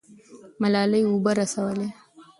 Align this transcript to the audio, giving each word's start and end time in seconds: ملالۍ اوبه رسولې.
ملالۍ 0.61 1.01
اوبه 1.07 1.31
رسولې. 1.39 1.87